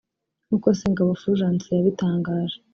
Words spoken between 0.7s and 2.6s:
Sengabo Furgence yabitangaje